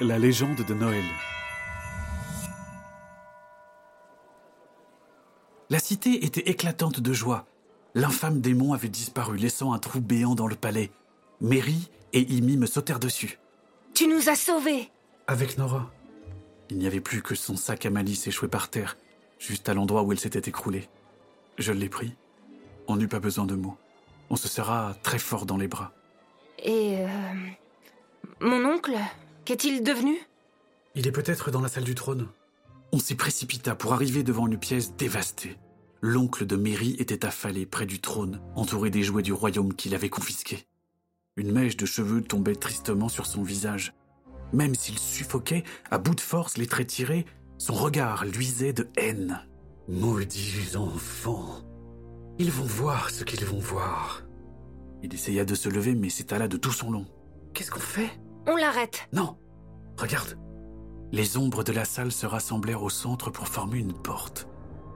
La 0.00 0.18
légende 0.18 0.64
de 0.64 0.74
Noël. 0.74 1.04
La 5.70 5.78
cité 5.78 6.24
était 6.24 6.48
éclatante 6.50 7.00
de 7.00 7.12
joie. 7.12 7.46
L'infâme 7.94 8.40
démon 8.40 8.72
avait 8.72 8.88
disparu, 8.88 9.36
laissant 9.36 9.72
un 9.72 9.78
trou 9.78 10.00
béant 10.00 10.34
dans 10.34 10.46
le 10.48 10.56
palais. 10.56 10.90
Mary 11.40 11.90
et 12.12 12.20
Imi 12.20 12.56
me 12.56 12.66
sautèrent 12.66 12.98
dessus. 12.98 13.38
Tu 13.94 14.08
nous 14.08 14.28
as 14.28 14.34
sauvés 14.34 14.90
Avec 15.26 15.58
Nora. 15.58 15.90
Il 16.70 16.78
n'y 16.78 16.86
avait 16.86 17.00
plus 17.00 17.22
que 17.22 17.34
son 17.34 17.56
sac 17.56 17.86
à 17.86 17.90
malice 17.90 18.26
échoué 18.26 18.48
par 18.48 18.68
terre, 18.70 18.96
juste 19.38 19.68
à 19.68 19.74
l'endroit 19.74 20.02
où 20.02 20.12
elle 20.12 20.18
s'était 20.18 20.48
écroulée. 20.48 20.88
Je 21.58 21.72
l'ai 21.72 21.88
pris. 21.88 22.14
On 22.88 22.96
n'eut 22.96 23.08
pas 23.08 23.20
besoin 23.20 23.44
de 23.46 23.54
mots. 23.54 23.76
On 24.30 24.36
se 24.36 24.48
serra 24.48 24.94
très 25.02 25.18
fort 25.18 25.46
dans 25.46 25.56
les 25.56 25.68
bras. 25.68 25.92
Et... 26.58 26.98
euh, 26.98 27.34
Mon 28.40 28.64
oncle? 28.64 28.96
Qu'est-il 29.44 29.82
devenu? 29.82 30.16
Il 30.94 31.06
est 31.06 31.12
peut-être 31.12 31.50
dans 31.50 31.60
la 31.60 31.68
salle 31.68 31.84
du 31.84 31.94
trône. 31.94 32.28
On 32.92 32.98
s'y 32.98 33.14
précipita 33.14 33.74
pour 33.74 33.92
arriver 33.92 34.22
devant 34.22 34.46
une 34.46 34.58
pièce 34.58 34.96
dévastée. 34.96 35.58
L'oncle 36.00 36.46
de 36.46 36.56
Mary 36.56 36.96
était 36.98 37.26
affalé 37.26 37.66
près 37.66 37.84
du 37.84 38.00
trône, 38.00 38.40
entouré 38.56 38.88
des 38.88 39.02
jouets 39.02 39.22
du 39.22 39.34
royaume 39.34 39.74
qu'il 39.74 39.94
avait 39.94 40.08
confisqués. 40.08 40.66
Une 41.36 41.52
mèche 41.52 41.76
de 41.76 41.84
cheveux 41.84 42.22
tombait 42.22 42.54
tristement 42.54 43.10
sur 43.10 43.26
son 43.26 43.42
visage. 43.42 43.92
Même 44.54 44.74
s'il 44.74 44.98
suffoquait, 44.98 45.64
à 45.90 45.98
bout 45.98 46.14
de 46.14 46.20
force, 46.20 46.56
les 46.56 46.66
traits 46.66 46.86
tirés, 46.86 47.26
son 47.58 47.74
regard 47.74 48.24
luisait 48.24 48.72
de 48.72 48.88
haine. 48.96 49.40
Maudits 49.88 50.74
enfants. 50.76 51.62
Ils 52.38 52.50
vont 52.50 52.64
voir 52.64 53.10
ce 53.10 53.24
qu'ils 53.24 53.44
vont 53.44 53.58
voir. 53.58 54.22
Il 55.02 55.12
essaya 55.12 55.44
de 55.44 55.54
se 55.54 55.68
lever, 55.68 55.94
mais 55.94 56.08
s'étala 56.08 56.48
de 56.48 56.56
tout 56.56 56.72
son 56.72 56.90
long. 56.90 57.06
Qu'est-ce 57.52 57.70
qu'on 57.70 57.80
fait? 57.80 58.10
On 58.46 58.56
l'arrête 58.56 59.08
Non 59.12 59.36
Regarde 59.96 60.38
Les 61.12 61.38
ombres 61.38 61.64
de 61.64 61.72
la 61.72 61.86
salle 61.86 62.12
se 62.12 62.26
rassemblèrent 62.26 62.82
au 62.82 62.90
centre 62.90 63.30
pour 63.30 63.48
former 63.48 63.78
une 63.78 63.94
porte. 63.94 64.48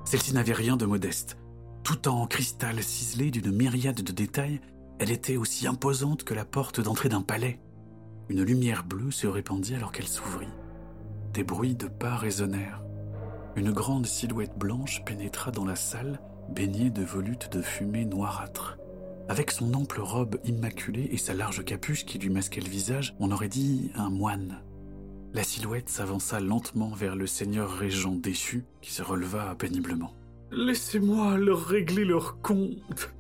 Celle-ci 0.05 0.35
n'avait 0.35 0.53
rien 0.53 0.77
de 0.77 0.85
modeste. 0.85 1.39
Tout 1.83 2.09
en 2.09 2.27
cristal 2.27 2.83
ciselé 2.83 3.31
d'une 3.31 3.51
myriade 3.51 4.03
de 4.03 4.13
détails, 4.13 4.61
elle 4.99 5.11
était 5.11 5.39
aussi 5.39 5.67
imposante 5.67 6.25
que 6.25 6.35
la 6.35 6.45
porte 6.45 6.81
d'entrée 6.81 7.09
d'un 7.09 7.23
palais. 7.23 7.59
Une 8.29 8.43
lumière 8.43 8.85
bleue 8.85 9.11
se 9.11 9.27
répandit 9.27 9.75
alors 9.75 9.93
qu'elle 9.93 10.09
s'ouvrit. 10.09 10.49
Des 11.33 11.45
bruits 11.45 11.77
de 11.77 11.89
pas 11.89 12.17
résonnèrent. 12.17 12.83
Une 13.57 13.73
grande 13.73 14.07
silhouette 14.07 14.59
blanche 14.59 15.03
pénétra 15.07 15.51
dans 15.51 15.65
la 15.65 15.77
salle, 15.77 16.21
baignée 16.51 16.91
de 16.91 17.03
volutes 17.03 17.51
de 17.51 17.63
fumée 17.63 18.05
noirâtre. 18.05 18.77
Avec 19.29 19.51
son 19.51 19.75
ample 19.75 20.01
robe 20.01 20.39
immaculée 20.45 21.09
et 21.13 21.19
sa 21.19 21.35
large 21.35 21.63
capuche 21.63 22.07
qui 22.07 22.19
lui 22.19 22.31
masquait 22.31 22.63
le 22.63 22.69
visage, 22.69 23.15
on 23.21 23.31
aurait 23.31 23.49
dit 23.49 23.91
un 23.95 24.09
moine. 24.09 24.63
La 25.35 25.45
silhouette 25.45 25.91
s'avança 25.91 26.41
lentement 26.41 26.95
vers 26.95 27.15
le 27.15 27.27
seigneur 27.27 27.71
régent 27.71 28.15
déchu 28.15 28.65
qui 28.81 28.91
se 28.91 29.03
releva 29.03 29.55
péniblement. 29.55 30.15
Laissez-moi 30.51 31.37
leur 31.37 31.63
régler 31.67 32.07
leur 32.07 32.41
compte. 32.41 33.15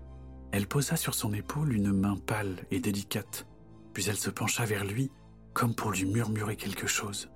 Elle 0.51 0.67
posa 0.67 0.97
sur 0.97 1.13
son 1.15 1.35
épaule 1.35 1.75
une 1.75 1.93
main 1.93 2.17
pâle 2.17 2.57
et 2.71 2.81
délicate, 2.81 3.47
puis 3.93 4.09
elle 4.09 4.17
se 4.17 4.31
pencha 4.31 4.65
vers 4.65 4.87
lui 4.87 5.11
comme 5.53 5.75
pour 5.75 5.91
lui 5.91 6.07
murmurer 6.07 6.57
quelque 6.57 6.87
chose. 6.87 7.29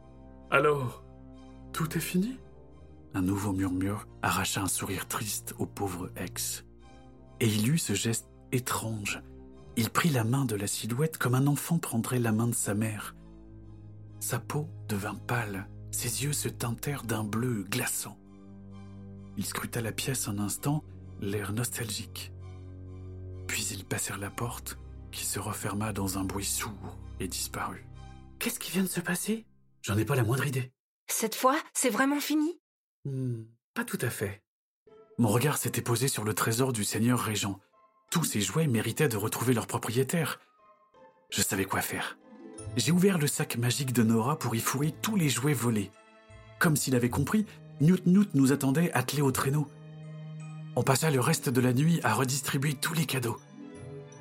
Alors, 0.51 1.05
tout 1.75 1.99
est 1.99 2.01
fini? 2.01 2.39
Un 3.13 3.21
nouveau 3.21 3.53
murmure 3.53 4.07
arracha 4.23 4.63
un 4.63 4.69
sourire 4.69 5.09
triste 5.09 5.55
au 5.59 5.67
pauvre 5.67 6.11
ex. 6.17 6.65
Et 7.41 7.49
il 7.49 7.69
eut 7.69 7.79
ce 7.79 7.93
geste 7.93 8.32
étrange. 8.53 9.23
Il 9.77 9.91
prit 9.91 10.11
la 10.11 10.25
main 10.25 10.45
de 10.45 10.55
la 10.55 10.67
silhouette 10.67 11.19
comme 11.19 11.35
un 11.35 11.47
enfant 11.47 11.79
prendrait 11.79 12.19
la 12.19 12.33
main 12.33 12.49
de 12.49 12.55
sa 12.55 12.75
mère. 12.75 13.17
Sa 14.21 14.39
peau 14.39 14.69
devint 14.89 15.15
pâle, 15.15 15.69
ses 15.91 16.25
yeux 16.25 16.33
se 16.33 16.49
teintèrent 16.49 17.05
d'un 17.05 17.25
bleu 17.25 17.65
glaçant. 17.65 18.19
Il 19.37 19.47
scruta 19.47 19.81
la 19.81 19.93
pièce 19.93 20.29
un 20.29 20.39
instant, 20.39 20.85
l'air 21.21 21.53
nostalgique. 21.53 22.33
Puis 23.47 23.67
ils 23.73 23.85
passèrent 23.85 24.19
la 24.19 24.31
porte, 24.31 24.79
qui 25.11 25.25
se 25.25 25.39
referma 25.39 25.93
dans 25.93 26.19
un 26.19 26.25
bruit 26.25 26.45
sourd 26.45 26.99
et 27.21 27.29
disparut. 27.29 27.87
Qu'est-ce 28.39 28.59
qui 28.59 28.73
vient 28.73 28.83
de 28.83 28.89
se 28.89 29.01
passer? 29.01 29.47
J'en 29.83 29.97
ai 29.99 30.05
pas 30.05 30.17
la 30.17 30.25
moindre 30.25 30.47
idée. 30.47 30.73
Cette 31.09 31.35
fois, 31.35 31.57
c'est 31.75 31.91
vraiment 31.91 32.21
fini? 32.21 32.61
Hmm, 33.05 33.43
pas 33.75 33.85
tout 33.85 33.99
à 34.01 34.11
fait. 34.11 34.43
Mon 35.19 35.29
regard 35.29 35.59
s'était 35.59 35.83
posé 35.83 36.09
sur 36.09 36.25
le 36.25 36.35
trésor 36.35 36.73
du 36.73 36.85
seigneur 36.85 37.19
régent. 37.19 37.61
Tous 38.13 38.25
ces 38.25 38.43
jouets 38.43 38.67
méritaient 38.67 39.09
de 39.09 39.17
retrouver 39.17 39.55
leur 39.55 39.67
propriétaire. 39.67 40.39
Je 41.31 41.41
savais 41.41 41.65
quoi 41.65 41.81
faire. 41.81 42.19
J'ai 42.77 42.93
ouvert 42.93 43.17
le 43.17 43.27
sac 43.27 43.57
magique 43.57 43.95
de 43.95 44.03
Nora 44.03 44.39
pour 44.39 44.55
y 44.55 44.61
fourrer 44.61 44.93
tous 45.01 45.17
les 45.17 45.31
jouets 45.31 45.55
volés. 45.55 45.91
Comme 46.59 46.77
s'il 46.77 46.95
avait 46.95 47.09
compris, 47.09 47.47
Newt 47.81 48.05
Newt 48.05 48.29
nous 48.35 48.53
attendait 48.53 48.93
attelés 48.93 49.23
au 49.23 49.33
traîneau. 49.33 49.67
On 50.77 50.83
passa 50.83 51.11
le 51.11 51.21
reste 51.21 51.49
de 51.49 51.61
la 51.63 51.73
nuit 51.73 52.01
à 52.05 52.13
redistribuer 52.13 52.75
tous 52.75 52.93
les 52.93 53.07
cadeaux. 53.07 53.41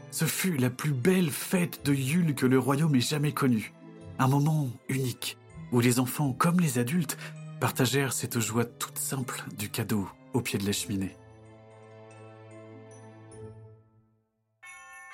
Ce 0.09 0.23
fut 0.23 0.55
la 0.55 0.69
plus 0.69 0.93
belle 0.93 1.29
fête 1.29 1.85
de 1.85 1.93
Yule 1.93 2.33
que 2.33 2.45
le 2.45 2.59
royaume 2.59 2.95
ait 2.95 3.01
jamais 3.01 3.33
connue. 3.33 3.73
Un 4.19 4.29
moment 4.29 4.69
unique, 4.87 5.37
où 5.73 5.81
les 5.81 5.99
enfants 5.99 6.31
comme 6.31 6.61
les 6.61 6.79
adultes 6.79 7.17
partagèrent 7.59 8.13
cette 8.13 8.39
joie 8.39 8.63
toute 8.63 8.97
simple 8.97 9.43
du 9.57 9.69
cadeau 9.69 10.07
au 10.31 10.39
pied 10.39 10.57
de 10.57 10.65
la 10.65 10.71
cheminée. 10.71 11.17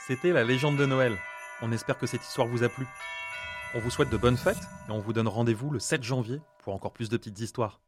C'était 0.07 0.31
la 0.31 0.45
légende 0.45 0.77
de 0.77 0.85
Noël. 0.85 1.17
On 1.61 1.73
espère 1.73 1.97
que 1.97 2.07
cette 2.07 2.23
histoire 2.23 2.47
vous 2.47 2.63
a 2.63 2.69
plu. 2.69 2.87
On 3.75 3.79
vous 3.79 3.89
souhaite 3.89 4.09
de 4.09 4.15
bonnes 4.15 4.37
fêtes 4.37 4.55
et 4.87 4.91
on 4.91 4.99
vous 4.99 5.11
donne 5.11 5.27
rendez-vous 5.27 5.69
le 5.69 5.79
7 5.79 6.01
janvier 6.01 6.39
pour 6.63 6.73
encore 6.73 6.93
plus 6.93 7.09
de 7.09 7.17
petites 7.17 7.41
histoires. 7.41 7.81